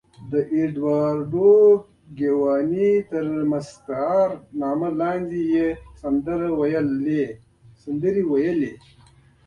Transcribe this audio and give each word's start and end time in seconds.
د 0.31 0.33
اېډوارډو 0.53 1.53
ګیواني 2.19 2.91
تر 3.11 3.25
مستعار 3.51 4.29
نامه 4.61 4.89
لاندې 4.99 5.39
یې 5.53 5.67
سندرې 7.83 8.23
ویلې. 8.31 8.73